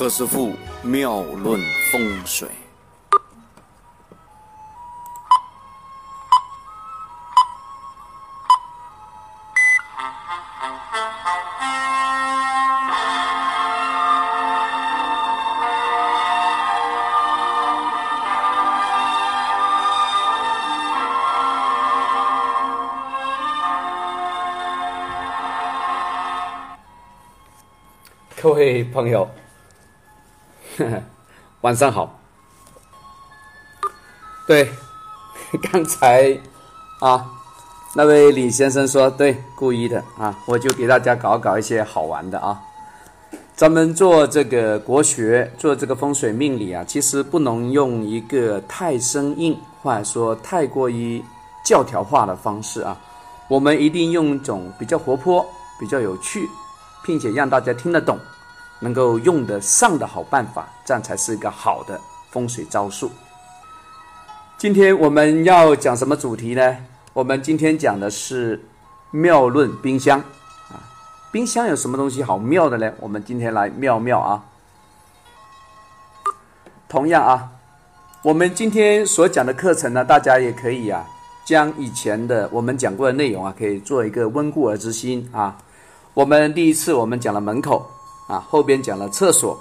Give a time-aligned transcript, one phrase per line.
[0.00, 1.60] 何师傅妙论
[1.92, 2.48] 风水。
[28.40, 29.28] 各位朋友，
[31.62, 32.18] 晚上好。
[34.46, 34.70] 对，
[35.70, 36.38] 刚才
[37.00, 37.26] 啊，
[37.94, 42.60] 那位李先生说对，故意的啊，我就给大家搞搞一些好玩的啊。
[43.54, 51.22] 咱们做这个国学，做这个风水命理啊，其实不能用一个太生硬，或者说太过于
[51.64, 52.96] 教条化的方式啊。
[53.48, 55.46] 我们一定用一种比较活泼、
[55.78, 56.48] 比较有趣。
[57.02, 58.18] 并且让大家听得懂，
[58.80, 63.10] 能够用得上的好办法，这样才是一个好的风水招数。
[64.58, 66.76] 今天我们要讲什么主题呢？
[67.12, 68.62] 我们今天讲的是
[69.10, 70.18] 妙论冰箱
[70.68, 70.76] 啊。
[71.30, 72.92] 冰箱有什么东西好妙的呢？
[73.00, 74.44] 我们今天来妙妙啊。
[76.88, 77.48] 同样啊，
[78.22, 81.06] 我们今天所讲的课程呢，大家也可以啊，
[81.44, 85.56] 将以前的我们讲过的内容啊，可以做一个温故而知新啊。
[86.14, 87.88] 我们第一次我们讲了门口
[88.30, 89.58] 啊，后边讲了厕所，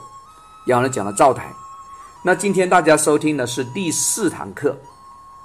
[0.66, 1.52] 然后呢讲了灶台。
[2.22, 4.78] 那今天大家收听的是第四堂课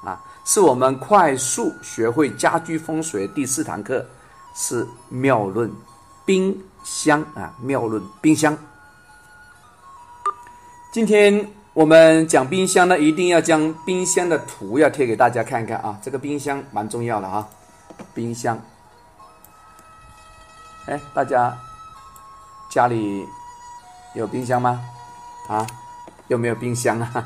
[0.04, 4.04] 啊，是我们快速学会家居风水第四堂课，
[4.54, 5.72] 是妙论
[6.26, 8.54] 冰箱啊，妙论冰箱。
[10.92, 17.48] 今天我们讲冰箱呢，一定要将冰箱的图要贴给大家看看啊，这个冰箱蛮重要的啊，
[18.12, 18.60] 冰箱。
[20.86, 21.56] 哎，大家
[22.74, 23.24] 家里
[24.14, 24.80] 有冰箱吗？
[25.48, 25.64] 啊，
[26.26, 27.24] 有没有冰箱啊？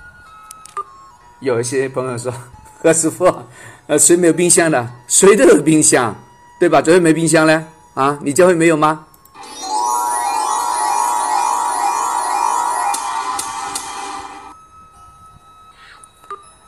[1.40, 2.30] 有一些朋友说
[2.82, 3.24] ：“何师傅，
[3.86, 4.90] 呃，谁没有冰箱的？
[5.06, 6.14] 谁都有冰箱，
[6.60, 6.82] 对吧？
[6.82, 7.66] 怎么会没冰箱呢？
[7.94, 9.06] 啊，你教会没有吗？”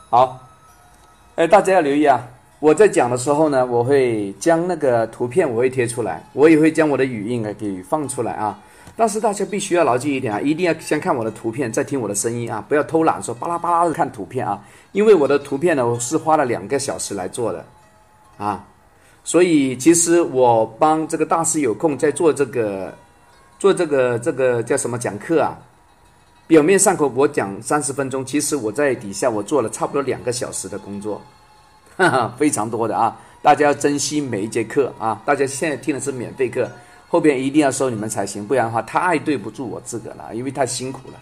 [0.09, 0.39] 好，
[1.35, 2.19] 哎，大家要留意啊。
[2.61, 8.57] 我在讲的时候呢，我会将那个图片我会贴出来，我也会将我的语音给放出来啊。
[8.95, 14.63] 但是大家必须要牢记一点啊，一定要先看我的图片，再听我的声音啊，不要偷懒说巴拉巴拉的看图片啊。
[14.91, 17.65] 因为我的图片呢，我是花了两个小时来做的
[18.37, 18.63] 啊，
[19.23, 22.93] 所以其实我帮这个大师有空在做这个
[23.57, 25.57] 做这个这个叫什么讲课啊，
[26.45, 31.19] 表面上口我讲三十分钟，其实我在底下我做了差不多两个小时的工作。
[32.01, 33.15] 哈哈，非常多的啊！
[33.41, 35.21] 大家要珍惜每一节课啊！
[35.25, 36.69] 大家现在听的是免费课，
[37.07, 41.19] 后边一定要收你们才行，不然的话太对不住我自个了，因为太辛苦了。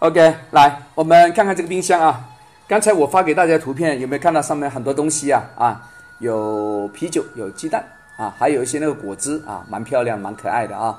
[0.00, 2.24] OK，来，我们看看这个冰箱啊。
[2.66, 5.42] 刚才我发给大家图片，有没有看到上面很多东西啊？
[5.56, 7.84] 啊，有啤酒，有鸡蛋
[8.16, 10.98] 啊，还有一些那个果汁啊，蛮漂亮，蛮可爱的啊。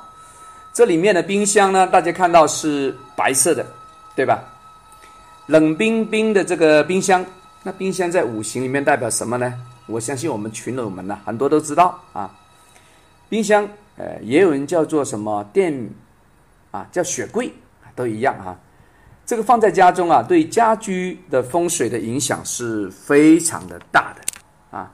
[0.74, 3.66] 这里面的冰箱呢，大家看到是白色的，
[4.16, 4.44] 对吧？
[5.50, 7.26] 冷冰冰的这个冰箱，
[7.64, 9.52] 那冰箱在五行里面代表什么呢？
[9.88, 12.30] 我相信我们群友们呢，很多都知道啊。
[13.28, 13.68] 冰箱，
[13.98, 15.90] 呃，也有人叫做什么电，
[16.70, 17.52] 啊，叫雪柜，
[17.96, 18.56] 都一样啊。
[19.26, 24.92] 这个放在家中啊，对家居的风水的影响是非常的大的啊。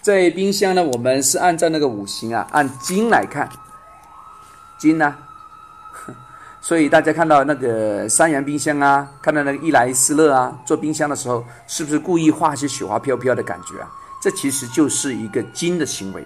[0.00, 3.46] 在冰箱呢，我们是按照那个五行啊，按金来看，
[4.78, 5.14] 金呢。
[6.64, 13.90] 所以大家看到那个三洋冰箱啊，看到那个伊莱斯乐啊，做冰箱的时候，是不是故意画些雪花飘飘的感觉啊？
[14.22, 16.24] 这其实就是一个金的行为。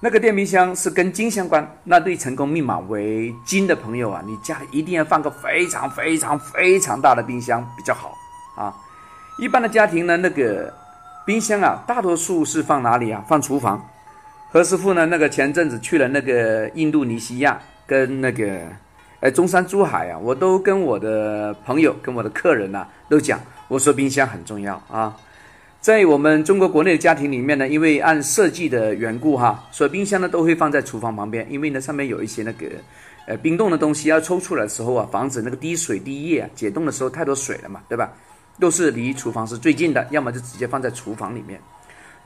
[0.00, 8.14] 那个电冰箱是跟金相关，那对成功密码为金的朋友啊，你家一定要放个非常非常非常大的冰箱比较好
[8.56, 8.74] 啊。
[9.38, 10.72] 一般的家庭呢，那个
[11.26, 13.22] 冰箱啊，大多数是放哪里啊？
[13.28, 13.86] 放厨房。
[14.50, 18.62] 何师傅呢，那个前阵子去了那个印度尼西亚，跟那个。
[19.20, 25.16] 哎，中山、珠海啊，我都跟我的朋友、跟我的客人呐，都讲，我说冰箱很重要啊。
[25.80, 32.66] 在我们中国国内的家庭里面呢，因为按设计的缘故哈，所以冰箱呢都会放在厨房旁边，因为呢上面有一些那个
[33.26, 38.12] 呃冰冻的东西要抽出来的时候啊，防止那个滴水滴液啊，解冻的时候太多水了嘛，对吧？
[38.58, 41.60] 都是离厨房是最近的，要么就直接放在厨房里面。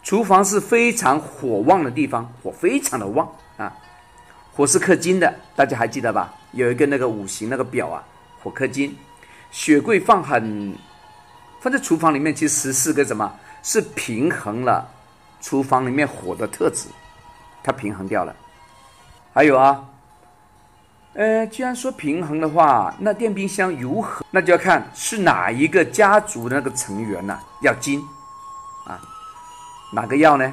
[0.02, 3.76] 厨房是非常火旺的地方，火非常的旺啊。
[4.60, 6.34] 火是克金的，大家还记得吧？
[6.52, 8.04] 有一个那个五行那个表啊，
[8.42, 8.94] 火克金。
[9.50, 10.76] 雪柜放很
[11.62, 13.32] 放在厨房里面，其实是个什么？
[13.62, 14.86] 是平衡了
[15.40, 16.88] 厨房里面火的特质，
[17.62, 18.36] 它平衡掉了
[19.32, 19.82] 还有啊，
[21.14, 24.22] 呃，既然说平衡的话，那电冰箱如何？
[24.30, 27.98] 那就要看是哪一个家族的那个成员呢要金
[28.86, 29.00] 啊，
[29.94, 30.52] 哪个要呢？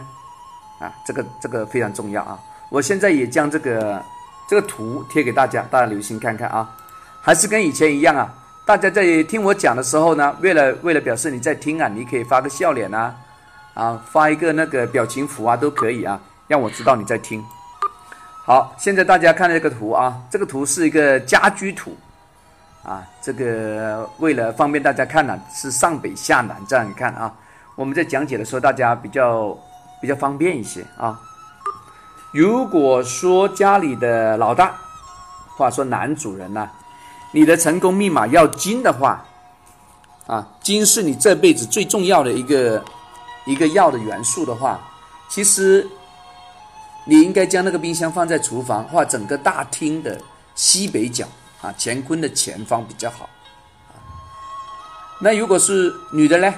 [0.80, 2.40] 啊，这个这个非常重要啊！
[2.70, 4.04] 我现在也将这个
[4.50, 6.70] 这个图贴给大家，大家留心看看啊。
[7.22, 8.34] 还是跟以前一样啊，
[8.66, 13.16] 大家在听我讲的时候呢，为了为了表示你在听啊，你可以发个笑脸啊，
[13.74, 17.44] 啊，发一个那个表情符啊，都可以啊，让我知道你在听。
[18.46, 21.96] 好，现在大家看这个图啊，这个图是一个家居图
[22.84, 27.34] 啊，这个为了方便大家看呢，是上北下南这样看啊。
[27.76, 29.58] 我们在讲解的时候，大家比较
[30.02, 31.20] 比较方便一些啊。
[32.38, 34.76] 如果说家里的老大，
[35.58, 36.70] 或者说男主人呢，
[37.32, 39.26] 你的成功密码要金的话，
[40.28, 42.84] 啊，金是你这辈子最重要的一个
[43.46, 44.80] 一个要的元素的话，
[45.28, 45.88] 其实。
[47.10, 50.20] 你应该将那个冰箱放在厨房或整个大厅的
[50.56, 51.26] 西北角
[51.62, 53.30] 啊，乾坤的前方比较好。
[55.18, 56.54] 那如果是女的呢？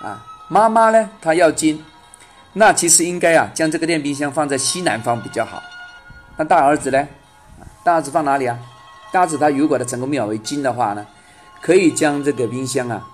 [0.00, 1.10] 啊，妈妈呢？
[1.20, 1.84] 她要金，
[2.52, 5.62] 那其实应该啊，将这个电冰箱放在西南方比较好。
[6.36, 7.08] 那大儿子呢？
[7.84, 8.58] 大儿子放哪里啊？
[9.12, 11.06] 大儿子他如果他成功密码为金的话呢，
[11.60, 13.06] 可以将这个冰箱啊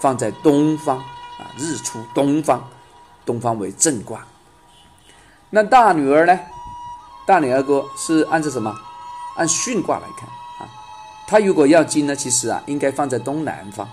[0.00, 2.68] 放在东方啊，日出东方，
[3.24, 4.26] 东方为正卦。
[5.50, 6.38] 那大女儿呢？
[7.26, 8.74] 大女儿哥是按照什么？
[9.36, 10.28] 按巽卦来看
[10.58, 10.70] 啊。
[11.26, 13.88] 她如果要金呢，其实啊，应该放在东南方。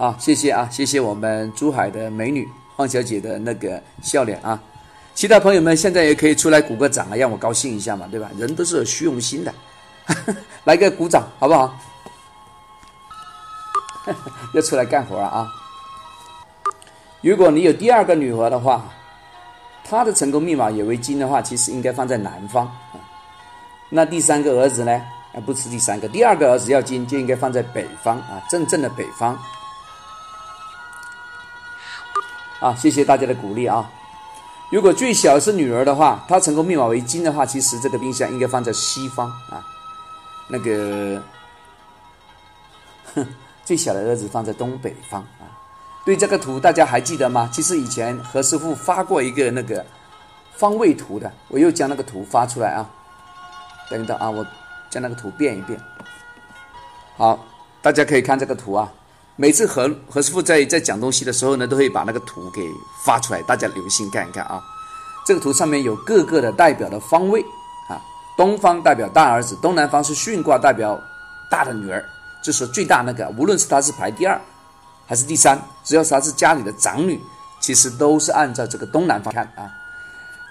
[0.00, 4.58] 啊，谢谢啊，谢谢我们珠海的美女黄小姐的那个笑脸啊。
[5.14, 8.30] 其他朋友们现在也可以出来鼓个掌啊，让我高兴一下嘛，对吧？
[8.38, 9.52] 人都是有虚荣心的，
[10.64, 11.76] 来个鼓掌好不好？
[14.54, 15.46] 要出来干活了啊！
[17.20, 18.90] 如果你有第二个女儿的话，
[19.84, 22.96] 她的成功密码也为金的话，其实应该放在南方啊。
[23.90, 24.92] 那第三个儿子呢？
[25.34, 29.38] 啊，不是第三个，第二个儿子要金就应该放在北方啊，正正的北方。
[32.60, 33.90] 啊，谢谢大家的鼓励啊。
[34.70, 39.64] 如果最小是女儿的话，她成功密码为金的话，其实这个冰箱应该放在西方啊。
[40.48, 41.22] 那个，
[43.14, 43.26] 哼，
[43.64, 45.48] 最小的儿子放在东北方啊。
[46.04, 47.48] 对这个图大家还记得吗？
[47.52, 49.84] 其实以前何师傅发过一个那个
[50.54, 52.88] 方位图的，我又将那个图发出来啊。
[53.88, 54.46] 等等啊，我
[54.88, 55.80] 将那个图变一变。
[57.16, 57.44] 好，
[57.82, 58.92] 大家可以看这个图啊。
[59.40, 62.70] 每次何何师傅在在讲东西的时候呢，都会把那个图给
[63.02, 64.62] 发出来，大家留心看一看啊。
[65.24, 67.40] 这个图上面有各个的代表的方位
[67.88, 67.96] 啊，
[68.36, 71.00] 东方代表大儿子，东南方是巽卦代表
[71.50, 72.04] 大的女儿，
[72.44, 74.38] 就是最大那个，无论是他是排第二。
[75.06, 77.18] 还是第三，只要是她是家里的长女，
[77.60, 79.72] 其实都是按照这个东南方看啊。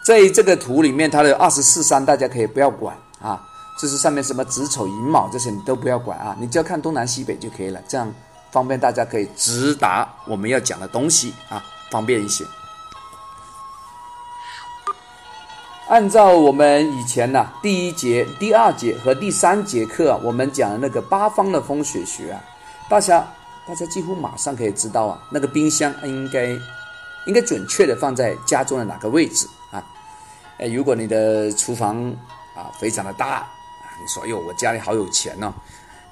[0.04, 3.40] 在这个图里面，它的二十四山大家可以不要管啊，
[3.80, 8.12] 就是上面什么子丑寅卯这些你都不要管啊，你只要看东南西北就可以了，这样
[8.52, 12.46] 方便大家可以直达我们要讲的东西啊，方便一些。
[15.88, 22.42] 按照我们以前呢第一节、第二节和第三节课我们讲的那个八方的风水学啊，
[22.90, 23.28] 大家。
[23.68, 26.48] 大家几乎马上可以知道啊，那个冰箱应该
[27.28, 29.78] 应该准确的放在家中的哪个位置啊？
[30.58, 32.04] 哎，如果你的厨房
[32.56, 33.48] 啊非常的大，
[34.02, 35.54] 你说哟，我家里好有钱哦，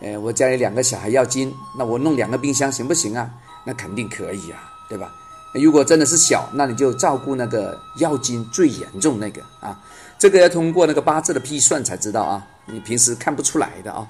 [0.02, 3.30] 呃，我家里两个小孩要金，那我弄两个冰箱行不行啊？
[3.66, 5.12] 那肯定可以啊，对吧？
[5.54, 9.80] 如果真的是小，那你就照顾那个要金最严重那个啊，
[10.18, 14.08] 这个要通过那个八字的批算才知道啊，你平时看不出来的啊，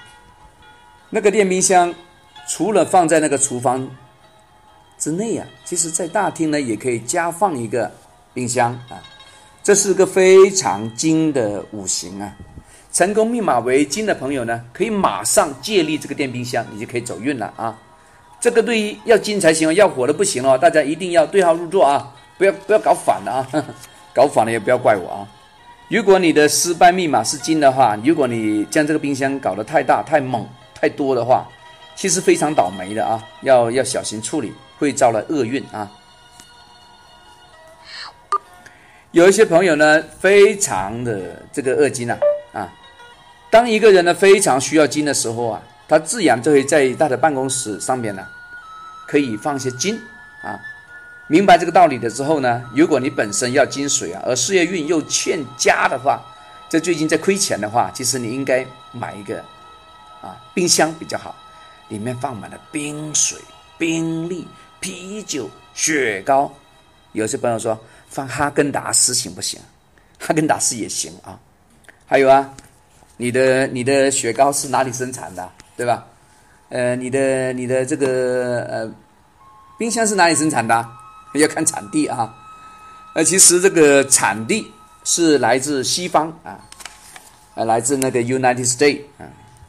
[1.09, 1.93] 那个电冰箱。
[2.49, 3.85] 除了放在那个厨房
[4.97, 7.91] 之内啊，其实，在大厅呢也可以加放一个
[8.33, 9.03] 冰箱啊。
[9.61, 12.33] 这是个非常精的五行啊。
[12.97, 17.77] 成功密码为金的朋友呢，可以马上借力这个电冰箱，你就可以走运了啊。
[18.41, 20.57] 这个对于要金才行，要火的不行哦。
[20.57, 23.65] 大家一定要对号入座啊，不要不要搞反了啊，
[24.15, 25.27] 搞反了也不要怪我啊。
[25.89, 31.47] 如果你的失败密码是金的话，如果你将这个冰箱搞得太大、太猛、太多的话，
[31.95, 35.87] 其实非常倒霉的啊，要要小心处理，会招来厄运啊。
[39.11, 42.17] 有一些朋友呢，非常的这个恶金呐
[42.53, 42.67] 啊。
[43.57, 48.23] 当一个人呢非常需要金的时候啊，他自然就会在他的办公室上面呢，
[49.07, 49.99] 可以放些金
[50.43, 50.59] 啊。
[51.25, 56.21] 明白这个道理的之后呢，如果你本身要金水啊，而事业运又欠佳的话，
[56.69, 59.43] 在最近在亏钱的话，其实你应该买一个
[60.21, 61.35] 啊冰箱比较好。
[61.87, 63.39] 里面放满了冰水、
[63.75, 64.47] 冰粒、
[64.79, 66.53] 啤酒、雪糕。
[67.11, 67.75] 有些朋友说
[68.07, 69.59] 放哈根达斯行不行？
[70.19, 71.39] 哈根达斯也行啊。
[72.05, 72.53] 还有啊，
[73.17, 76.05] 你的你的雪糕是哪里生产的，对吧？
[76.69, 78.91] 呃，你的你的这个呃
[79.77, 80.87] 冰箱是哪里生产的？
[81.33, 82.33] 要看产地啊。
[83.13, 84.71] 呃，其实这个产地
[85.03, 86.59] 是来自西方啊，
[87.55, 89.25] 呃，来自那个 United States 啊，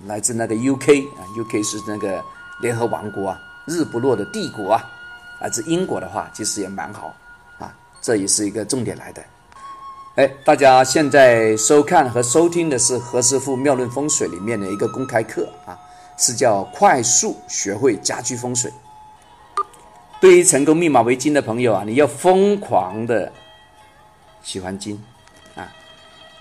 [0.06, 2.22] 来自那个 UK 啊，UK 是那个
[2.60, 4.84] 联合王国啊，日不落的帝国啊。
[5.40, 7.14] 来自英国的话，其实也蛮好
[7.58, 9.22] 啊，这也是一个重点来的。
[10.18, 15.78] 哎，大家现在收看和收听的是何师傅妙论风水里面的一个公开课啊，
[16.16, 18.68] 是叫快速学会家居风水。
[20.20, 23.32] 对于成功密码为金的朋友啊，你要疯狂的
[24.42, 25.00] 喜欢金
[25.54, 25.72] 啊。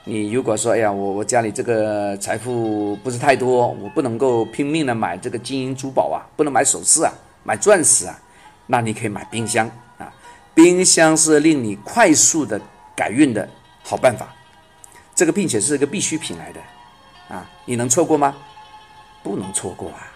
[0.06, 8.20] 你如果说哎呀，我我家里这个财富不是太多，我不能够拼命的买这个金银珠宝啊，不能买首饰啊，买钻石啊，
[8.66, 9.70] 那你可以买冰箱
[10.00, 10.12] 啊。
[10.56, 12.60] 冰箱是令你快速的
[12.96, 13.48] 改运的。
[13.90, 14.28] 好办法，
[15.16, 16.60] 这个并且是一个必需品来的，
[17.34, 18.36] 啊，你能错过吗？
[19.24, 20.12] 不能错过啊！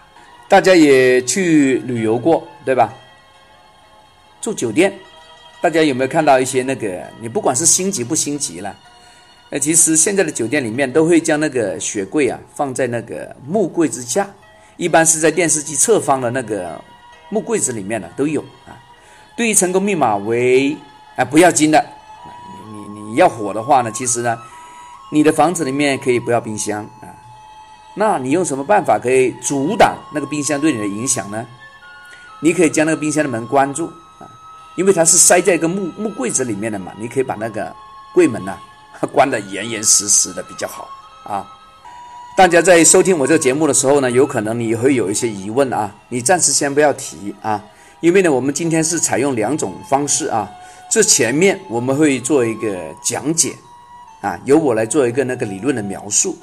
[0.46, 2.92] 大家也去旅游过，对吧？
[4.42, 4.92] 住酒店，
[5.62, 7.02] 大家有没有看到一些那个？
[7.18, 8.76] 你不管是星级不星级了，
[9.48, 14.28] 呃，其实现在的酒店里面都会将那个雪柜啊放在那个木柜之下，
[14.76, 16.78] 一般是在电视机侧方的那个
[17.30, 18.76] 木柜子里面的都有啊。
[19.34, 20.76] 对于成功密码为
[21.16, 21.82] 啊不要紧的。
[23.12, 24.38] 你要火的话呢，其实呢，
[25.10, 27.12] 你的房子里面可以不要冰箱啊。
[27.94, 31.46] 那你用什么办法可以阻挡那个冰箱对你的影响呢？
[32.40, 33.86] 你可以将那个冰箱的门关住
[34.18, 34.24] 啊，
[34.76, 36.90] 因为它是塞在一个木木柜子里面的嘛。
[36.98, 37.70] 你可以把那个
[38.14, 38.56] 柜门呢
[39.12, 40.88] 关得严严实实的比较好
[41.24, 41.46] 啊。
[42.34, 47.62] 大家在收听我这个节目的时候呢，有可能你会有一些疑问啊，你暂时先不要提啊，
[48.00, 50.50] 因为呢，我们今天是采用两种方式啊。
[50.92, 53.56] 这前面我们会做一个讲解，
[54.20, 56.36] 啊，由我来做一个那个理论的描述，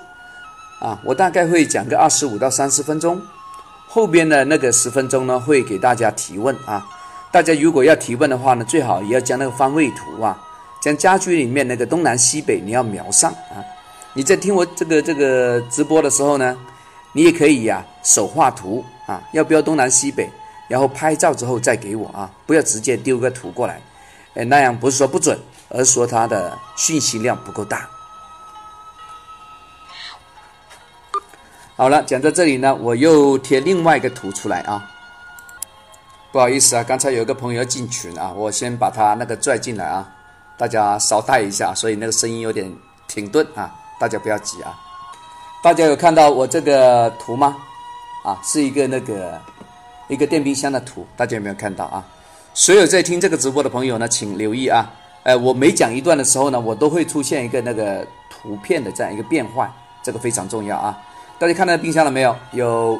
[0.79, 3.21] 啊，我大概会讲个二十五到三十分钟，
[3.87, 6.83] 后边的那个十分钟呢会给大家提问啊，
[7.31, 10.35] 大家如果要提问的话呢，最好也要将那个方位图啊，
[10.81, 13.61] 将家居里面那个东南西北你要描上啊，
[14.13, 16.57] 你在听我这个这个直播的时候呢，
[17.13, 20.27] 你也可以呀手画图啊，要标东南西北，
[20.67, 23.79] 然后拍照之后再给我啊，不要直接丢个图过来。
[24.39, 27.89] 哎，那样不是说不准，而是说它的信息量不够大。
[31.75, 34.89] 好了，讲到这里呢，我又贴另外一个图出来啊。
[36.31, 40.09] 不好意思啊，刚才有个朋友要进群啊，我先把他那个拽进来啊，
[40.57, 42.73] 大家稍待一下，所以那个声音有点
[43.09, 43.69] 停顿啊，
[43.99, 44.73] 大家不要急啊。
[45.61, 47.57] 大家有看到我这个图吗？
[48.23, 49.37] 啊，是一个那个
[50.07, 52.05] 一个电冰箱的图，大家有没有看到啊？
[52.53, 54.91] 所有在听这个直播的朋友呢，请留意啊！
[55.23, 59.71] 呃，我每讲一段的时候呢，我都会出现一个那个图片的这样一个变换，
[60.03, 60.97] 这个非常重要啊！
[61.37, 62.35] 大家看到冰箱了没有？
[62.51, 62.99] 有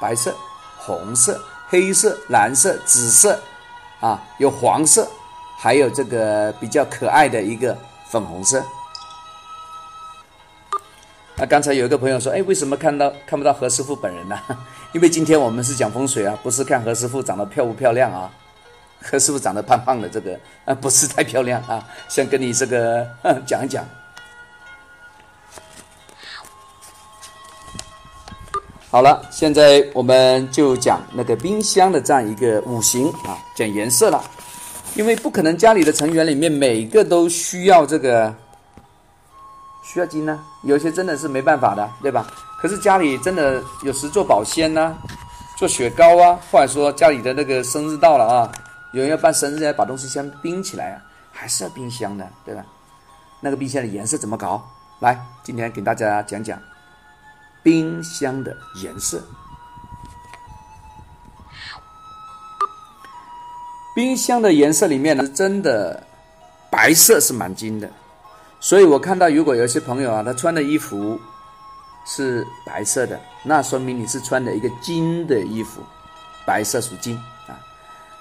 [0.00, 0.34] 白色、
[0.78, 3.38] 红色、黑色、蓝色、紫色，
[4.00, 5.06] 啊，有黄色，
[5.58, 7.76] 还有这个比较可爱的一个
[8.08, 8.64] 粉红色。
[11.36, 14.38] 那刚才有一个朋友说，哎，为什么看到看不到何师傅本人呢？
[14.92, 18.30] 因为今天我们是讲风水啊，不是看何师傅长得漂不漂亮啊。
[19.10, 23.06] 何师傅长得胖胖的，这个啊不是太漂亮啊，想跟你这个
[23.46, 23.84] 讲一讲。
[28.90, 34.22] 好了，现在我们就讲那个冰箱的这样一个五行啊，讲颜色了。
[34.94, 38.34] 因为不可能家里的成员里面每个都需要这个
[39.84, 42.26] 需要金呢，有些真的是没办法的，对吧？
[42.60, 44.96] 可是家里真的有时做保鲜呢，
[45.56, 48.52] 做雪糕啊，或者说家里的那个生日到了啊。
[48.92, 50.96] 有人要办生日要把东西先冰起来啊，
[51.32, 52.64] 还是要冰箱的，对吧？
[53.40, 54.66] 那个冰箱的颜色怎么搞？
[55.00, 56.60] 来，今天给大家讲讲
[57.62, 59.22] 冰箱的颜色。
[63.94, 66.02] 冰箱的颜色里面呢，真的
[66.70, 67.90] 白色是蛮金的，
[68.60, 71.20] 所以我看到如果有些朋友啊，他穿的衣服
[72.06, 75.82] 是白色的，那说明你是穿的一个金的衣服，
[76.46, 77.20] 白色属金。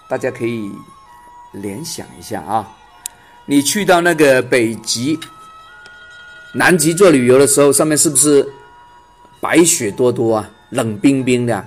[0.09, 0.71] 大家可以
[1.51, 2.67] 联想一下啊，
[3.45, 5.19] 你去到那个北极、
[6.53, 8.47] 南极做旅游的时候，上面是不是
[9.41, 11.65] 白雪多多啊，冷冰冰的？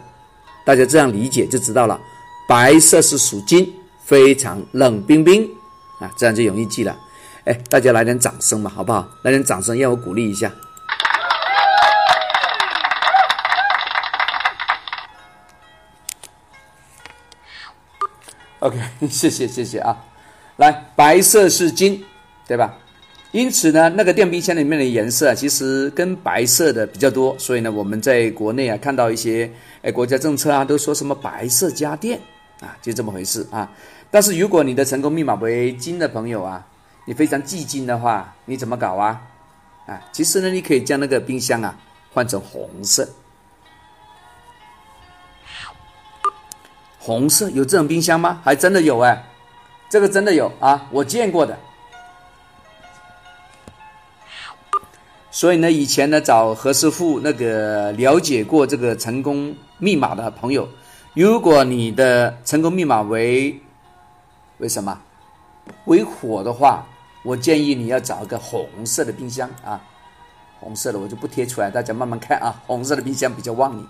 [0.65, 2.01] 大家这样理解就知道了，
[2.49, 5.49] 白色是属金，非常冷冰冰
[5.99, 6.97] 啊，这样就容易记了。
[7.45, 9.09] 哎，大家来点掌声吧，好不好？
[9.23, 10.51] 来点掌声，让我鼓励一下。
[18.61, 19.97] OK， 谢谢谢谢啊，
[20.57, 22.03] 来，白色是金，
[22.47, 22.77] 对吧？
[23.33, 27.35] 因此呢，那个电冰箱里面的颜色啊，其实跟白色的比较多。
[27.39, 29.51] 所以呢，我们在国内啊看到一些
[29.83, 32.21] 哎国家政策啊，都说什么白色家电
[32.61, 33.71] 啊，就这么回事啊。
[34.11, 36.67] 但是如果你的成功密码为金的朋友啊，
[37.07, 39.23] 你非常忌金的话，你怎么搞啊？
[39.87, 41.75] 啊，其实呢，你可以将那个冰箱啊
[42.13, 43.09] 换成红色。
[47.01, 48.41] 红色有这种冰箱吗？
[48.45, 49.25] 还真的有哎，
[49.89, 51.59] 这个真的有啊，我见过的。
[55.31, 60.69] 所以呢，以前呢找何师傅那个了解过这个成功密码的朋友，
[61.15, 63.59] 如果你的成功密码为
[64.59, 65.01] 为什么
[65.87, 66.85] 为火的话，
[67.23, 69.81] 我建议你要找一个红色的冰箱啊，
[70.59, 73.87] 红色的我就不贴出来，大家慢慢看啊，红色的冰箱比较旺你。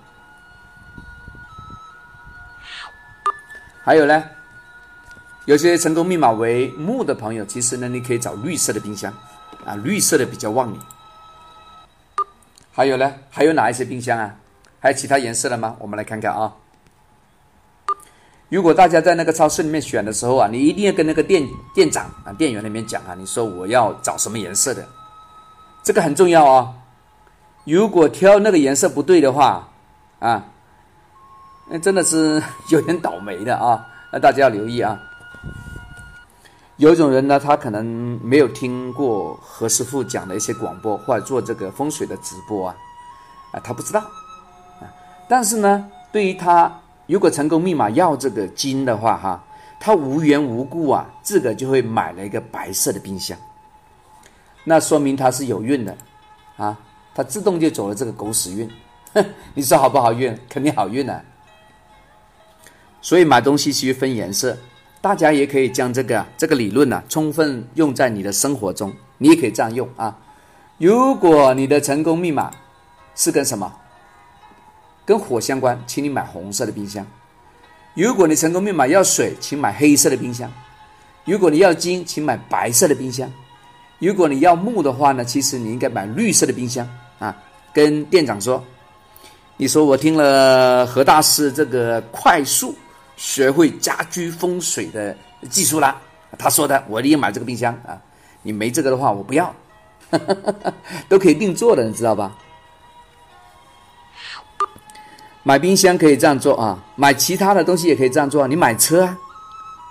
[3.82, 4.22] 还有呢，
[5.46, 9.12] 有些成功密码为木的朋友，其实呢你可以找绿色的冰箱
[9.64, 10.78] 啊，绿色的比较旺你。
[12.72, 13.12] 还有呢？
[13.30, 14.34] 还有哪一些冰箱啊？
[14.78, 15.76] 还有其他颜色的吗？
[15.78, 16.54] 我们来看看啊。
[18.48, 24.86] 如果大家在那个超市里面选的时候啊，你一定要跟那个店店长啊、店员那边讲啊，你说我要找什么颜色的，
[25.82, 26.74] 这个很重要啊。
[27.64, 29.68] 如果挑那个颜色不对的话
[30.18, 30.49] 啊，
[31.72, 33.86] 那真的是 有点倒霉的啊。
[34.12, 35.00] 那大家要留意啊。
[36.78, 37.86] 有一种人呢，他可能
[38.22, 42.76] 没有听过何师傅讲的一些广播，或者做这个风水的直播啊，
[43.52, 44.00] 啊，他不知道
[44.80, 44.88] 啊。
[45.28, 46.72] 但是呢，对于他
[47.06, 49.44] 如果成功密码要这个金的话，哈，
[49.78, 53.38] 他无缘无故啊，自个就会买了一个白色的冰箱，
[54.64, 55.94] 那说明他是有运的
[56.56, 56.76] 啊，
[57.14, 58.70] 他自动就走了这个狗屎运。
[59.52, 60.36] 你说好不好运？
[60.48, 61.22] 肯定好运啊。
[63.00, 64.56] 所以买东西需分颜色。
[65.02, 68.92] 大家也可以将这个这个理论呢，充分用在你的生活中。
[69.16, 70.14] 你也可以这样用啊。
[70.76, 72.50] 如果你的成功密码
[73.14, 73.72] 是跟什么？
[75.06, 77.06] 跟火相关，请你买红色的冰箱。
[77.94, 80.52] 如果你成功密码要水，请买黑色的冰箱。
[81.24, 83.30] 如果你要金，请买白色的冰箱。
[83.98, 86.86] 如果你要木的话呢，其实你应该买绿色的冰箱
[87.18, 87.34] 啊。
[87.72, 88.62] 跟店长说，
[89.56, 92.74] 你说我听了何大师这个快速。
[93.20, 95.14] 学会家居风水的
[95.50, 95.94] 技术啦，
[96.38, 98.00] 他说的，我一定买这个冰箱啊！
[98.42, 99.54] 你没这个的话，我不要，
[101.06, 102.34] 都可以定做的，你知道吧？
[105.42, 108.48] 买冰箱可以这样做啊，买其他的东西也可以这样做。
[108.48, 109.14] 你买车啊，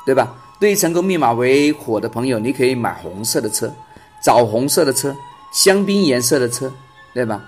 [0.08, 0.36] 对吧？
[0.60, 3.72] 对于成功密码为火的朋友，你可以买红色的车，
[4.24, 5.16] 枣红色的车，
[5.54, 6.74] 香槟颜色的车，
[7.14, 7.40] 对吧？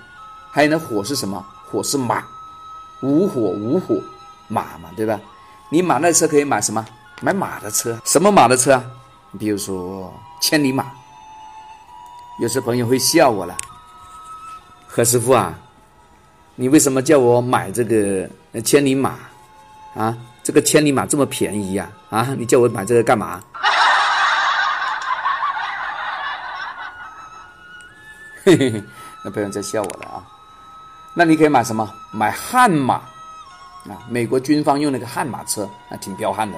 [0.52, 1.44] 还有呢，火是什么？
[1.68, 2.22] 火是马，
[3.02, 4.00] 无火无火
[4.46, 5.20] 马嘛，对吧？
[5.72, 6.84] 你马那车可以买什么？
[7.22, 8.84] 买马的车，什么马的车啊？
[9.38, 10.84] 比如说千里马。
[12.38, 13.56] 有些朋友会笑我了，
[14.86, 15.54] 何师傅啊，
[16.56, 18.28] 你为什么叫我买这个
[18.60, 19.14] 千里马
[19.94, 20.14] 啊？
[20.42, 21.88] 这个千里马这么便宜呀？
[22.10, 23.40] 啊，你叫我买这个干嘛？
[28.44, 28.84] 嘿嘿嘿，
[29.24, 30.22] 那朋友在笑我了啊。
[31.14, 31.90] 那你可以买什么？
[32.10, 33.00] 买悍马。
[33.88, 36.56] 啊，美国军方用那个悍马车，啊，挺彪悍的。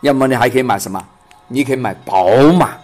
[0.00, 1.02] 要么你还可以买什么？
[1.48, 2.76] 你可以买宝马，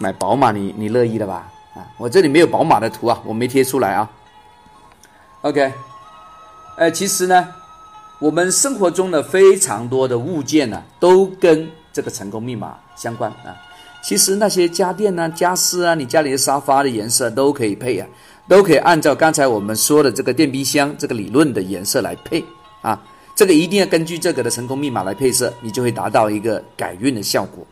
[0.00, 1.48] 买宝马，你你乐意的吧？
[1.74, 4.10] 啊，我这里没有宝马的图啊，我没贴出来啊。
[5.42, 5.72] OK，
[6.76, 7.48] 呃，其实呢，
[8.18, 13.56] 我们生活中的非常多的物件呢，都跟这个成功密码相关啊。
[14.02, 18.06] 其实那些家电呢、家私啊，你家里的沙发的颜色都可以配啊。
[18.48, 22.42] 都可以按照刚才我们说的这个电冰箱这个理论的颜色来配
[22.80, 22.98] 啊，
[23.36, 27.66] 这个一定要根据这个的成功密码来配色，你就会达到一个改运的效果，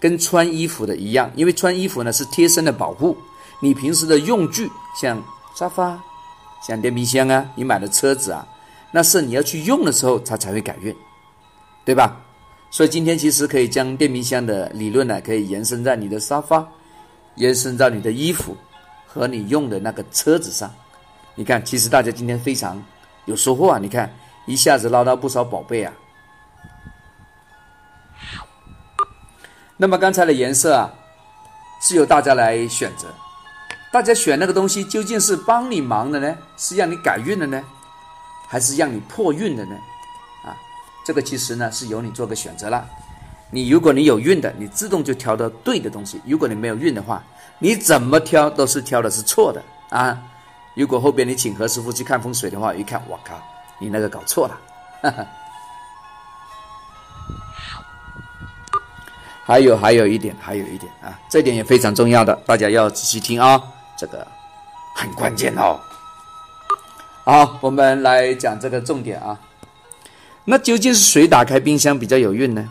[0.00, 3.14] 跟穿衣服的一样，因为穿衣服呢是贴身的保护，
[3.60, 5.22] 你平时的用具像
[5.54, 6.00] 沙发、
[6.66, 8.46] 像电冰箱啊，你买的车子啊，
[8.90, 10.94] 那是你要去用的时候它才会改运，
[11.84, 12.16] 对吧？
[12.70, 16.66] 所以今天其实可以将电冰箱的理论呢，可以延伸在你的沙发，
[17.34, 18.56] 延伸到你的衣服。
[19.12, 20.72] 和你用的那个车子上，
[21.34, 22.82] 你看，其实大家今天非常
[23.26, 23.78] 有收获啊！
[23.78, 24.10] 你看，
[24.46, 25.92] 一下子捞到不少宝贝啊。
[29.76, 30.90] 那么刚才的颜色啊，
[31.82, 33.08] 是由大家来选择，
[33.92, 37.62] 大家选那个东西究竟是帮你忙的呢，是让你改运的呢，
[38.48, 39.76] 还是让你破运的呢？
[40.46, 40.56] 啊，
[41.04, 42.88] 这个其实呢是由你做个选择了。
[43.54, 47.22] 你如果你有运的，你自动就挑到对的东西；如果你没有运的话，
[47.58, 50.18] 你怎么挑都是挑的是错的啊！
[50.74, 53.34] 如果后边你请何师傅去看风水的话，一看，我靠，
[53.78, 54.58] 你那个搞错了。
[59.44, 63.62] 还有还有一点，还有一点啊，这点也非常重要的，大家要仔细听啊，
[63.98, 64.26] 这个
[64.96, 65.78] 很关键哦。
[67.24, 69.38] 好，我们来讲这个重点啊。
[70.46, 72.66] 那究竟是谁打开冰箱比较有运呢？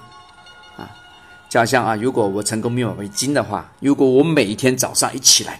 [1.52, 5.60] 啊，就像啊，如果我成功密码为金的话，如果我每一天早上一起来，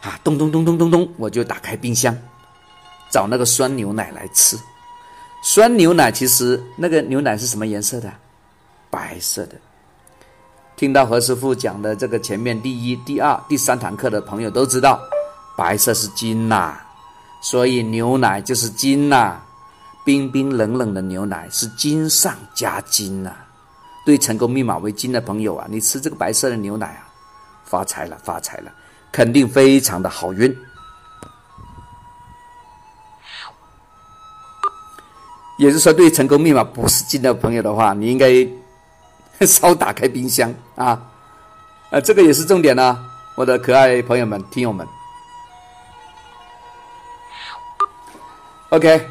[0.00, 2.16] 啊，咚咚咚咚咚咚，我就打开冰箱，
[3.10, 4.56] 找那个酸牛奶来吃。
[5.42, 8.12] 酸牛奶其实那个牛奶是什么颜色的？
[8.90, 9.56] 白色的。
[10.76, 15.00] 听到何师傅讲的这个前面第一、第二、第三堂课的朋友都知道，
[15.56, 16.76] 白色是金呐，
[17.42, 19.36] 所以牛奶就是金呐，
[20.04, 23.34] 冰冰冷冷的牛奶是金上加金呐。
[24.08, 27.04] 对成功密码为金的朋友啊，你吃这个白色的牛奶啊，
[27.66, 28.72] 发财了，发财了，
[29.12, 30.56] 肯定非常的好运。
[35.58, 38.48] 也就是说，对成功密码不是金的朋友的话，你应该。
[39.46, 41.00] 稍打开冰箱啊，
[41.90, 42.98] 呃，这个也是重点呢，
[43.36, 44.84] 我的可爱朋友们、听友们。
[48.70, 49.06] OK，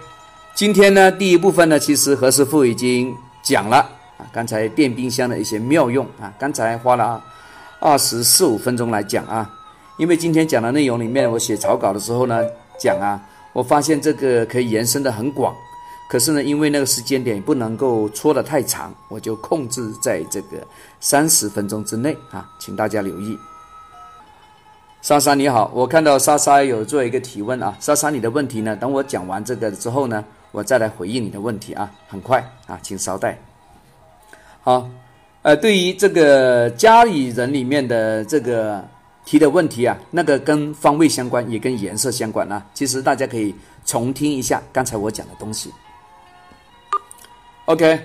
[0.54, 7.23] 今天呢，第一部分呢，其实何师傅已经讲了啊，刚才电冰箱的一些妙用啊，刚才花了
[7.80, 9.49] 二十四五分钟来讲啊，
[9.97, 12.43] 因为今天讲的内容里面，我写草稿的时候呢，
[12.80, 13.21] 讲啊，
[13.53, 15.53] 我发现这个可以延伸的很广。
[16.10, 20.58] 可是呢，因为那个时间点不能够戳得太长，我就控制在这个
[21.01, 23.38] 三十分钟之内啊，请大家留意。
[25.01, 33.38] 莎莎你好，我看到莎莎有做一个提问啊，莎莎你的问题呢，等我讲完这个之后呢，我再来回应你的问题啊，很快啊，请稍待。
[34.67, 34.86] 好，
[35.43, 38.86] 呃，对于这个家里人里面的这个
[39.23, 45.71] 提的问题啊，那个跟方位相关，也跟颜色相关啊，其实大家可以重听一下刚才我讲的东西。
[47.63, 47.97] OK，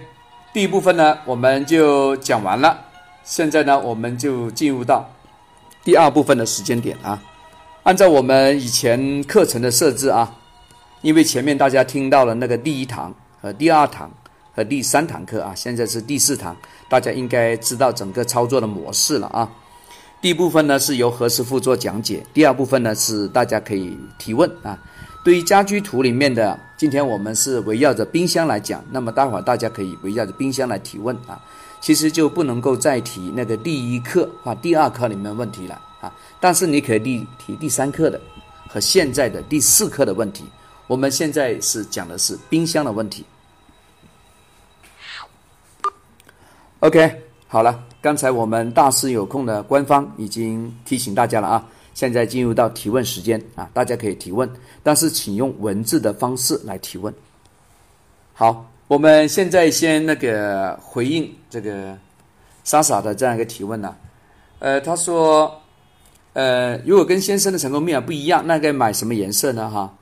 [0.52, 2.78] 第一部分呢我们就讲完了，
[3.24, 5.10] 现在呢我们就进入到
[5.82, 7.20] 第二部分的时间点啊。
[7.82, 10.32] 按照我们以前课程的设置啊，
[11.00, 14.08] 因为前面大家听到了那个第一堂和第二堂
[14.54, 16.56] 和第三堂课啊，现在是第四堂，
[16.88, 19.50] 大家应该知道整个操作的模式了啊。
[20.20, 24.78] 第一部分呢是由何师傅做讲解，第二部分呢是大家可以提问啊。
[25.24, 31.40] 对于家居图里面的，今天我们是围绕着冰箱来讲，那么待会儿大家可以围绕着冰箱来提问啊。
[31.80, 38.20] 其实就不能够再提那个第一课啊、第二课里面问题了啊，但是你可以提提第三课的
[38.68, 40.44] 和现在的第四课的问题。
[40.86, 43.24] 我们现在是讲的是冰箱的问题。
[46.82, 47.14] OK，
[47.46, 51.64] 好了，刚才我们大师有空的官方已经提醒大家了啊。
[51.94, 54.50] 现在进入到提问时间啊，大家可以提问，
[54.82, 57.14] 但是请用文字的方式来提问。
[58.34, 61.96] 好，我们现在先那个回应这个
[62.64, 63.94] 莎莎的这样一个提问呢。
[64.58, 65.54] 呃，他说，
[66.32, 69.70] 呃，如果跟先生的成功密码不一样，那该买什么颜色呢？
[69.70, 69.94] 哈，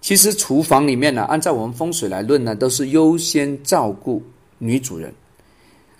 [0.00, 4.22] 其实厨房里面呢，按照我们风水来论呢，都是优先照顾
[4.56, 5.12] 女主人。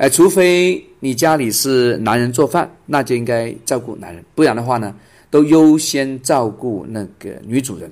[0.03, 4.93] 哎，除非你家里是男人做饭，那就应该照顾男人，不然的话呢？
[5.31, 7.89] 都优先照顾那个女主人，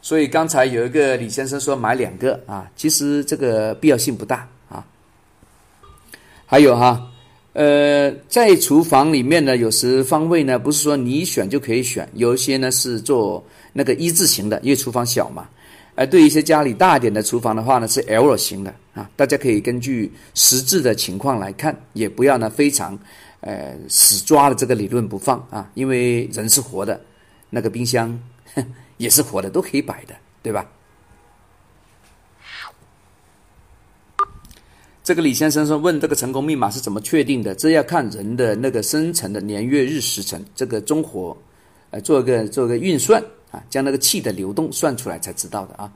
[0.00, 4.82] 所以刚才有一个李先生说买两个啊，其实这个必要性不大啊。
[6.46, 7.06] 还有哈，
[7.52, 15.46] 呃，在厨房里面呢，有时方位呢不是说你选就可以选，有一些呢是做那个一字形的，因为厨房小嘛。
[16.00, 22.98] 而对一些家里大一点的厨房的话呢，是 L 型的啊，大家可以根据实质的情况来看，也不要呢非常。
[23.42, 27.00] 呃，死抓了这个理论不放啊，因为人是活的，
[27.48, 28.18] 那个冰箱
[28.98, 30.66] 也是活的，都可以摆的，对吧？
[35.02, 37.54] 这个李先生说问这个成功密码是怎么确定的？
[37.54, 41.36] 这要看人的那个生辰的年月日时辰，这个中活，
[41.90, 45.92] 呃，做个做个运算啊，将那个气的流动算出来才知道的啊。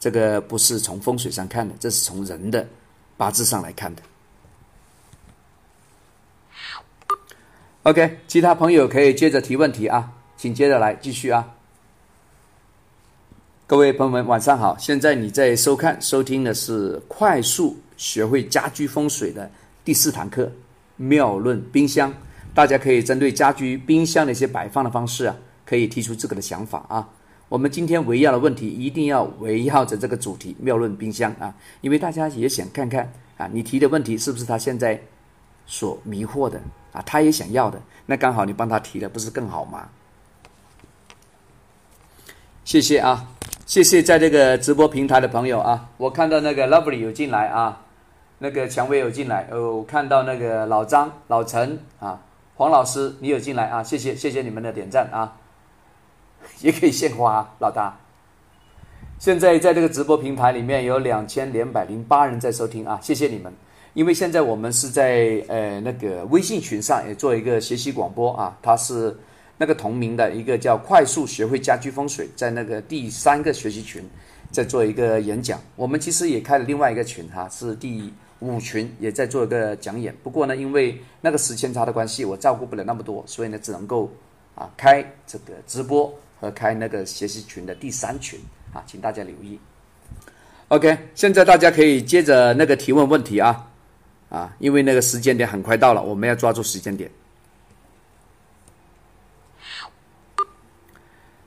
[0.00, 2.66] 这个不是从风水上看的，这是从人的
[3.16, 4.02] 八字上来看的。
[7.84, 11.54] OK，其他朋友可以接着提问题啊，请接着来继续啊。
[13.66, 14.76] 各位朋友们，晚上好！
[14.78, 19.50] 现在你在收看、收听的是《快速学会家居风水》的
[19.84, 20.44] 第四堂课
[20.96, 22.10] 《妙论冰箱》。
[22.54, 25.36] 大家可以针对家居冰箱的一些摆放的方式啊，
[25.68, 27.08] 可以提出自个的想法啊。
[27.48, 35.00] 我们今天围绕的问题一定要围绕着这个主题《妙论冰箱》啊，因为大家也想看看啊，你提的问题是不是他现在
[35.66, 36.60] 所迷惑的。
[36.90, 39.90] 啊，他也想要的，那刚好你帮他提了，不是更好吗？
[42.64, 43.28] 谢谢啊，
[43.66, 47.84] 谢谢在这个直播平台的朋友啊，我看到那个 Lovely 有进来啊，
[48.38, 52.18] 那个蔷薇有进来，哦，看到那个老张、老陈啊，
[52.56, 55.36] 黄老师你有进来啊，谢谢谢谢你们的点赞啊，
[56.60, 57.96] 也可以献花，老大。
[59.18, 63.52] 现在在这个直播平台里面有两千两百零八人在收听啊，谢谢你们。
[63.94, 69.16] 因为现在我们是在呃那个微信群上也做一个学习广播啊，它是
[69.56, 74.08] 那个同名的一个叫“快速学会家居风水”，在那个第三个学习群
[74.52, 75.60] 在做一个演讲。
[75.74, 80.14] 我们其实也开了另外一个群哈，是第五群也在做一个讲演。
[80.22, 84.08] 不过呢，因为那个时间差的关系，我照顾不了那么多，所以呢，只能够
[84.54, 88.38] 啊开这个直播和开那个学习群的第三群
[88.72, 89.58] 啊，请大家留意。
[90.68, 93.64] OK，现在大家可以接着那个提问问题啊。
[94.30, 97.10] 啊，因为那个时间点很快到了，我们要抓住时间点。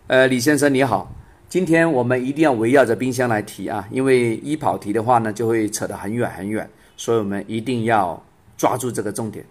[0.07, 1.13] 呃，李先生你好，
[1.47, 8.19] 今天我们一定要围绕着冰箱来提啊，因为一跑题的话呢，就会扯得很远很远，所以我们一定要
[8.57, 9.45] 抓住这个重点。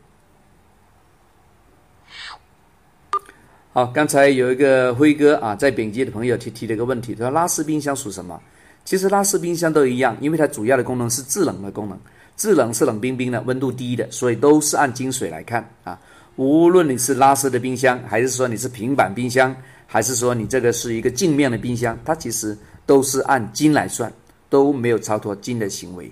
[3.73, 8.41] 好，刚才有一个辉哥啊，在北京的朋友提提了一个问题，他说拉丝冰箱属什么？
[8.85, 11.97] 其实拉丝冰箱都一样，因为它主要的功能是制冷的功能。
[12.37, 15.97] 制冷是冷冰冰的，温度低的，所以都是按金水来看啊。
[16.35, 19.55] 无论你是拉丝的冰箱，还是说你是平板冰箱，
[19.87, 24.13] 还是说你这个是一个镜面的冰箱，它其实都是按斤来算，
[24.49, 26.11] 都没有超脱斤的行为。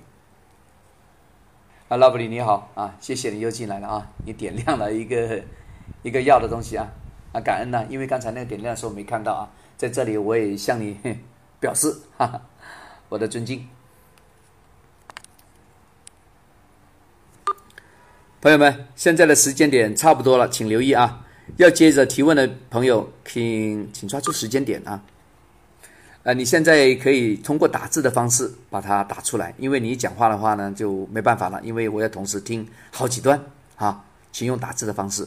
[1.89, 5.41] 啊，Lovely 你好啊，谢谢你又进来了啊，你点亮了一个
[6.03, 6.87] 一个要的东西啊
[7.33, 10.99] 啊，感恩呐，因为刚才那个点亮的时候没看到啊，在这里我也向你
[11.61, 12.43] 表示哈哈
[13.09, 13.69] 我的尊敬。
[18.41, 21.27] 朋友们，现在的时间点差不多了，请留意啊！
[21.57, 25.03] 要接着提问的朋友，请请抓住时间点啊！
[26.23, 33.43] 呃，你现在可以通过打字的方式把它打出来，因为你讲话的话呢就没办法了，因为我要同时听好几段
[33.75, 35.27] 啊，请用打字的方式。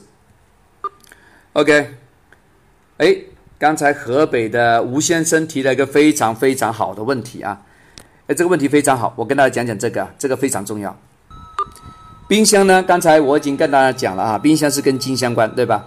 [1.53, 1.95] OK，
[2.95, 3.13] 哎，
[3.59, 7.59] 刚才河北的吴先生提了一个非常非常好的问题啊！
[8.27, 10.97] 哎，这个问题非常好，我跟大家讲讲这个，这个非常重要。
[12.29, 12.81] 冰箱呢？
[12.81, 15.85] 刚才我已经跟大家讲了啊，冰箱是跟金相关，对吧？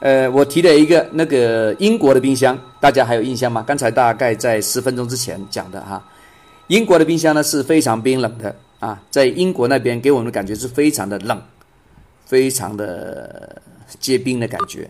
[0.00, 3.62] 呃，我提了一个那个英国的冰箱，大家还有印象吗？
[3.64, 6.04] 刚才大概在十分钟之前讲的哈。
[6.66, 11.40] 英国的冰箱呢是非常冰冷的啊，在英国那边给我们的感觉是非常的冷，
[12.32, 13.60] 非常的
[14.00, 14.88] 结冰的感觉。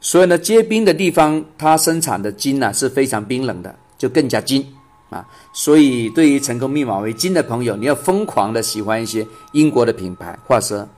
[0.00, 4.64] 所以呢，结冰的地方它生产的金呢是非常冰冷的，就更加金。
[5.10, 10.88] 啊，所以对于成功密码为金的朋友，你要疯狂的喜欢一些英国的品牌，或者说，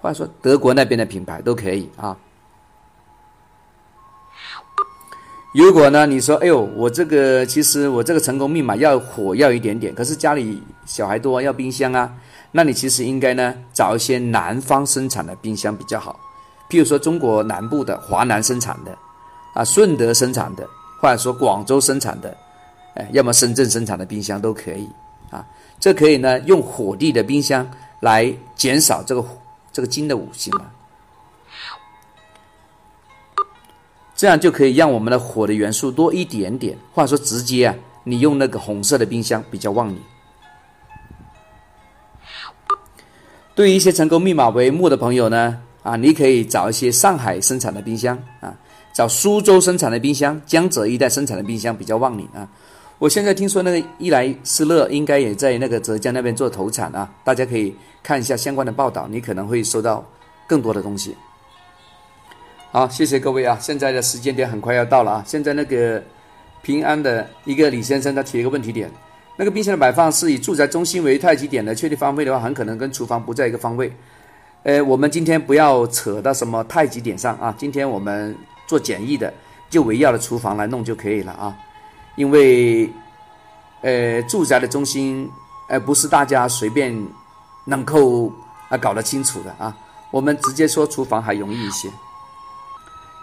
[0.00, 2.16] 或者说德国那边的品牌都可以啊。
[5.54, 12.12] 如果呢，你说，哎呦，我这个其实我这个成功密码要火要一点点，可是家里小孩多要冰箱啊，
[12.52, 16.18] 那你其实应该呢找一些南方生产的冰箱比较好，
[16.70, 18.96] 譬如说中国南部的华南生产的，
[19.54, 20.68] 啊顺德生产的，
[21.00, 22.36] 或者说广州生产的。
[22.94, 24.88] 哎，要么深圳生产的冰箱都可以
[25.30, 25.46] 啊，
[25.78, 27.64] 这可以呢用火力的冰箱
[28.00, 29.24] 来减少这个
[29.72, 30.64] 这个金的五行嘛，
[34.16, 40.00] 这样就可以让我们的火的元素多一点点，或者说直接啊，你用那个红色的冰箱比较旺你。
[43.58, 48.54] 对于一些成功密码为木的朋友呢，啊，你可以找一些上海生产的冰箱啊，
[48.94, 52.48] 找苏州生产的冰箱，江浙一带生产的冰箱比较旺你啊。
[53.00, 60.08] 我现在听说那个伊莱斯勒应该也在那个浙江那边做投产啊，大家可以看一下相关的报道，你可能会收到
[60.46, 61.16] 更多的东西。
[62.70, 63.58] 好，谢谢各位啊！
[63.60, 65.24] 现在的时间点很快要到了啊！
[65.26, 66.00] 现在那个
[66.62, 68.88] 平安的一个李先生他提一个问题点，
[69.40, 73.90] 那个冰箱的摆放是以住宅中心为太极点的，确定方位的话，很可能跟厨房不在一个方位。
[74.64, 79.32] 呃，我们今天不要扯到什么太极点上啊，今天我们做简易的，
[79.70, 81.56] 就围绕着厨房来弄就可以了啊。
[82.16, 82.90] 因为，
[83.82, 85.30] 呃，住宅的中心，
[85.68, 86.92] 呃，不是大家随便
[87.64, 88.32] 能够
[88.68, 89.72] 啊搞得清楚的啊。
[90.10, 91.88] 我们直接说厨房还容易一些。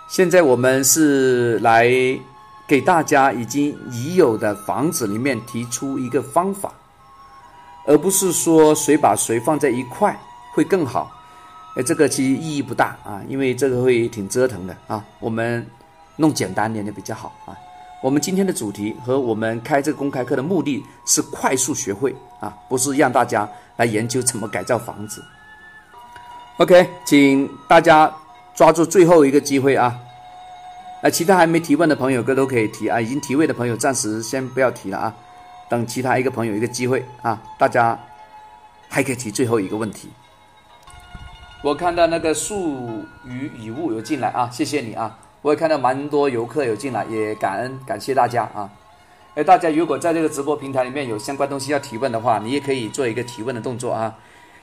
[0.07, 1.91] 现在我们是来
[2.67, 6.71] 给大家已经已有的房子里面提出一个方法，
[7.85, 10.19] 而不是说谁把谁放在一块
[10.53, 11.11] 会更好。
[11.75, 15.03] 哎，这个其实意义不大啊，因为这个会挺折腾的啊。
[15.19, 15.65] 我们
[16.15, 17.53] 弄简单点就比较好啊。
[18.01, 23.47] 我们今天的主题和我们开这个公开课的目的是快速学会啊，不是让大家
[23.77, 25.23] 来研究怎么改造房子。
[26.57, 28.11] OK，请大家
[28.55, 29.93] 抓住最后一个机会啊！
[31.05, 32.99] 啊，其他还没提问的朋友，哥都可以提啊。
[32.99, 35.15] 已经提问的朋友，暂时先不要提了啊。
[35.69, 37.95] 等其他一个朋友一个机会啊，大家
[38.89, 40.09] 还可以提最后一个问题。
[41.61, 45.15] 我看到那个树鱼雨雾有进来啊，谢谢你啊！
[45.43, 48.67] 我也看到蛮多游客有进来，也感恩感谢大家啊！
[49.35, 54.11] 哎，大家如果在这个直播平台里面有相关东西要提问的话，你也可以做一个提问的动作啊。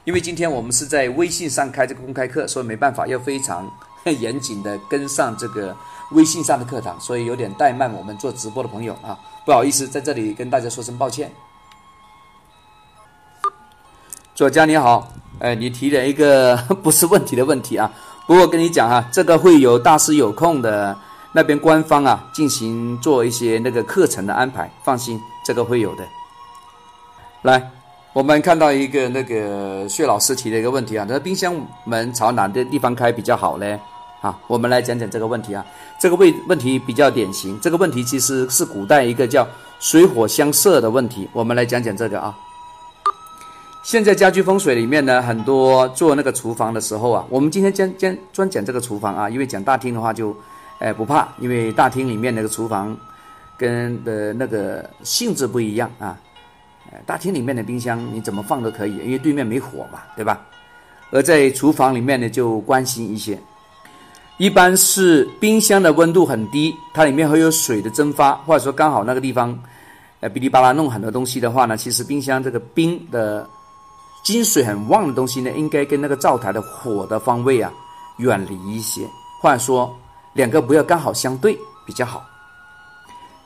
[0.03, 3.71] 因为今天我们是在微信上开这个公开课，所以没办法要非常
[4.19, 5.77] 严谨的跟上这个
[6.11, 11.31] 微信上的课堂，所以有点怠慢我们做直播的朋友啊，不好意思，在这里跟大家说声抱歉。
[14.35, 17.91] 左家你好，哎，你提了一个 不是问题的问题啊，
[18.27, 20.97] 不过跟你讲哈，这个会有大师有空的
[21.33, 26.05] 那边官方啊进行做一些那个课程的安排，放心，这个会有的。
[27.43, 27.71] 来。
[28.15, 31.55] 我们看到一个那个薛老师提的一个问题啊，他说冰箱
[31.87, 33.81] 门朝哪的地方开比较好嘞？
[34.23, 35.67] 啊，我们来讲讲这个问题啊。
[36.01, 39.47] 这个问问题比较典型，这个问题其实是古代一个叫
[39.81, 41.29] 水火相射的问题。
[41.33, 42.35] 我们来讲讲这个啊。
[43.83, 50.35] 现在家居风水里面呢，很多做那个厨房的时候啊，我们今天将将专讲这个厨房啊，因为讲大厅的话就，
[50.79, 52.97] 哎不怕，因为大厅里面那个厨房
[53.59, 56.17] 跟的那个性质不一样啊。
[57.05, 60.41] 大厅里面的冰箱你怎么放都可以，因为对面没火嘛，对吧？
[61.11, 63.37] 而在厨房里面呢，就关心一些。
[64.43, 69.57] 一般是冰箱的温度很低，它里面会有水的蒸发，或者说刚好那个地方，
[70.19, 73.49] 呃，哔哩吧啦弄很多东西的话呢，其实冰箱这个冰的
[74.25, 77.73] 金水很旺的东西呢，应该跟那个灶台的火的方位啊
[78.17, 79.03] 远离一些，
[79.41, 79.97] 或者说
[80.33, 82.21] 两个不要刚好相对比较好。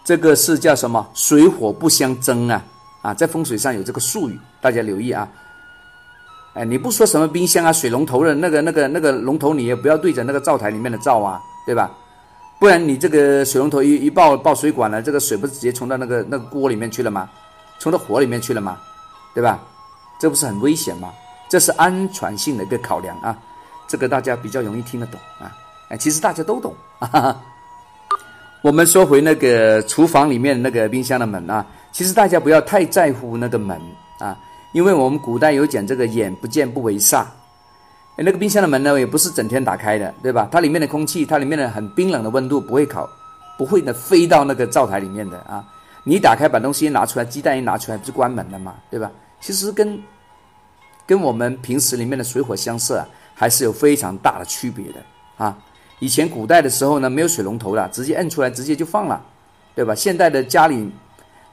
[0.03, 1.07] 这个是叫什么？
[1.13, 2.65] 水火不相争啊。
[3.03, 5.29] 啊，在风水上有这个术语，大家留意啊。
[6.57, 11.91] 哎，你不说什么冰箱啊、水龙头的那个、那个、那个龙头，你也不要对着那个灶台里面的灶啊，对吧？
[12.59, 17.29] 不然你这个水龙头一一爆爆水管了，这个水不是直接冲到那个那个锅里面去了吗？
[17.79, 18.79] 冲到火里面去了吗？
[19.35, 19.61] 对吧？
[20.19, 21.13] 这不是很危险吗？
[21.47, 23.37] 这是安全性的一个考量啊。
[23.87, 25.53] 这个大家比较容易听得懂啊。
[25.91, 27.39] 哎，其实大家都懂啊。
[28.65, 31.67] 我们说回那个厨房里面那个冰箱的门啊。
[31.93, 33.79] 其实大家不要太在乎那个门
[34.19, 34.37] 啊，
[34.73, 37.25] 因为我们古代有讲这个眼不见不为煞。
[38.19, 40.49] 那个冰箱的门呢，也不是整天打开的，对吧？
[40.51, 43.09] 它里面的空气，它里面的很冰冷的温度不会烤，
[43.59, 45.63] 不会呢飞到那个灶台里面的啊。
[46.03, 49.11] 你打开把东西一拿出来，鸡蛋一拿出来，不是关门了嘛，对吧？
[49.41, 50.01] 其实跟
[51.07, 54.95] 跟我们平时里面的水火相射啊，还是有非常大的区别的
[55.37, 55.57] 啊。
[55.99, 59.23] 以前古代的时候呢，没有水龙头的，直接摁出来直接就放了，
[59.75, 59.95] 对吧？
[59.95, 60.91] 现代的家里。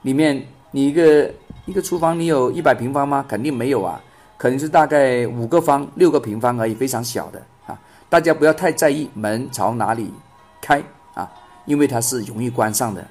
[0.04, 1.30] 里面你一个
[1.66, 3.24] 一个厨房，你有一百平方吗？
[3.28, 4.02] 肯定没有啊，
[4.38, 7.80] 可能是大概五个方、六个平方而已，非常小的啊。
[8.10, 10.14] 大家不要太在意门朝哪里
[10.62, 11.30] 开啊，
[11.66, 13.06] 因为它是容易关上的。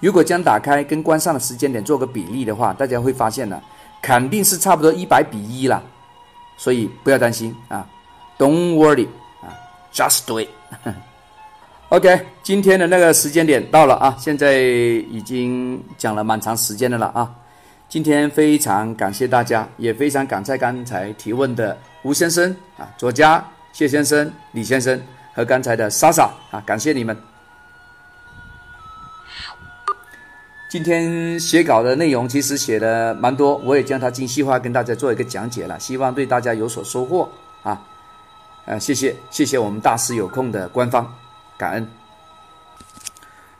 [0.00, 3.62] 如果将打开跟关上的时间点做个比例的话，大家会发现呢，
[4.02, 5.82] 肯定是差不多一百比一了。
[6.56, 7.86] 所以不要担心啊
[8.36, 9.06] ，Don't worry
[9.42, 9.54] 啊
[9.92, 10.48] ，Just do it。
[11.90, 17.32] OK，今天的那个时间点到了啊，现在已经讲了蛮长时间的了啊。
[17.88, 25.00] 今天非常感谢大家，也非常感谢刚才提问的吴先生啊、左家、谢先生、李先生
[25.32, 27.16] 和刚才的莎莎啊，感谢你们。
[30.68, 37.30] 今天写稿的内容其实写的蛮多，我也将它精细化跟大家做一个讲解了，希望对大家有所收获
[37.62, 37.80] 啊。
[38.64, 41.14] 呃，谢谢谢谢我们大师有空的官方。
[41.56, 41.88] 感恩，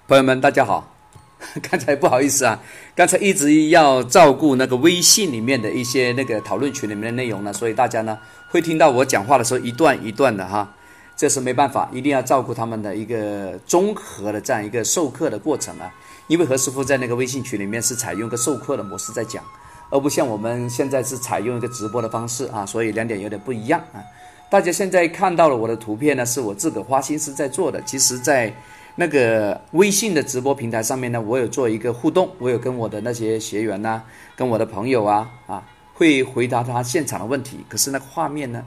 [0.09, 0.96] 朋友们，大家好。
[1.70, 2.59] 刚才不好意思啊，
[2.94, 8.18] 刚才一直要照顾那个微信里面的一些那个讨论群里面的内容呢，所以大家呢
[8.49, 10.72] 会听到我讲话的时候一段一段的哈，
[11.14, 15.92] 这是没办法，一定要照顾他们的一个综合的这样一个授课的过程啊。
[16.27, 19.44] 因为何师傅在那个微信群里面是采用个授课的模式在讲，
[19.90, 24.03] 而不像我们现在是采用一个直播的方式啊，所以两点有点不一样啊。
[24.51, 27.83] 大家现在看到了我的图片呢，是我自个花心思在做的。
[27.83, 28.53] 其实，在
[28.99, 34.01] 那个微信的直播平台上面呢，我有做一个互动，我有跟我的那些学员呐，
[34.35, 37.59] 跟我的朋友啊，啊，会回答他现场的问题。
[37.69, 38.65] 可是那个画面呢，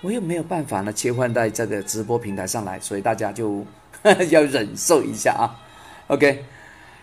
[0.00, 3.62] 我又没有办法呢切换到这个直播平台上来，所以大家就
[4.30, 5.52] 要忍受一下啊。
[6.06, 6.42] OK，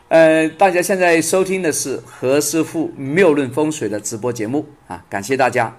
[0.08, 5.72] 呃，大家现在收听的是何师傅谬论风水的直播节目啊，感谢大家。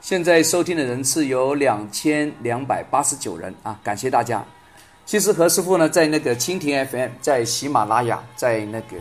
[0.00, 4.44] 现在收听的人次有两千两百八十九人啊，感谢大家。
[5.04, 8.96] 其实何师傅呢，在那个蜻蜓 FM、在喜马拉雅、在那个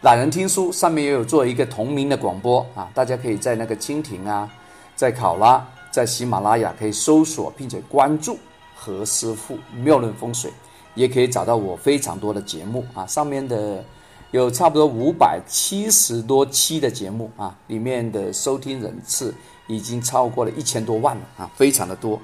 [0.00, 4.50] 懒人听书上面也有做一个同名的广播啊，大家可以在那个蜻蜓啊、
[4.94, 8.38] 在考拉、在喜马拉雅可以搜索并且关注
[8.74, 10.50] 何师傅妙论风水，
[10.94, 13.84] 也可以找到我非常多的节目啊，上面的
[14.30, 19.34] 有差不多五百七十多期的节目啊，里面的收听人次
[19.66, 22.20] 已经超过了一千多万了啊，非常的多。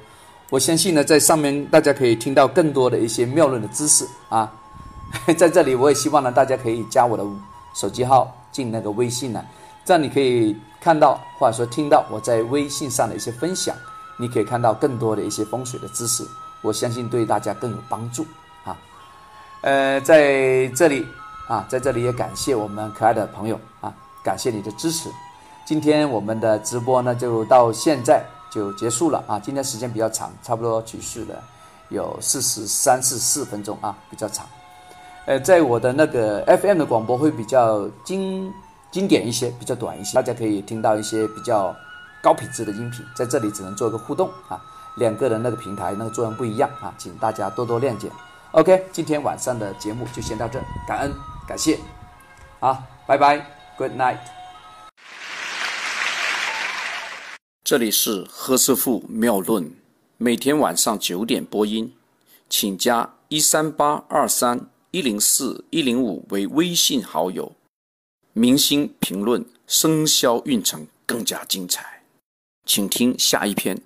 [0.50, 4.52] 我相信呢，在上面大家可以听到更多的一些妙论的知识啊。
[5.36, 7.24] 在这里，我也希望呢，大家可以加我的
[7.74, 9.44] 手机号进那个微信呢，
[9.84, 13.74] 这样你可以看到或者说听到我在微信上的一些分享，
[14.18, 16.26] 你可以看到更多的一些风水的知识，
[16.62, 18.26] 我相信对大家更有帮助
[18.64, 18.76] 啊。
[19.62, 21.06] 呃，在这里
[21.46, 25.10] 啊，在这里也感谢我们可爱的朋友啊，感谢你的支持。
[25.64, 29.38] 今天我们的直播呢，就到现在就结束了啊。
[29.38, 31.42] 今天时间比较长，差不多持续了
[31.88, 34.44] 有四十三、四四分钟啊，比较长。
[35.24, 38.52] 呃，在我的那个 FM 的广播会比较经
[38.90, 41.74] 经典一些，比较短一些，大家可以听到一些比较
[42.20, 43.06] 高品质的音频。
[43.14, 44.60] 在这里只能做一个互动啊，
[44.96, 48.10] 两个人那个平台那个作用不一样啊，请大家多多谅解。
[48.50, 51.14] OK，今天晚上的节目就先到这，感恩
[51.46, 51.78] 感谢，
[52.58, 53.46] 好，拜拜
[53.78, 54.41] ，Good night。
[57.64, 59.72] 这里是何师傅妙论，
[60.16, 61.94] 每天晚上九点播音，
[62.50, 67.52] 请加一三八二三一零四一零五为微信好友。
[68.32, 72.02] 明星评论生肖运程更加精彩，
[72.66, 73.80] 请听下一篇。